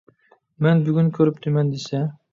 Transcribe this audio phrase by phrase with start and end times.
[0.67, 2.05] مەن بۈگۈن كۆرۈپتىمەن دېسە.